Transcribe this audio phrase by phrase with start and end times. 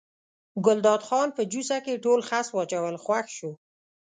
[0.65, 3.51] ګلداد خان په جوسه کې ټول خس واچول خوښ شو.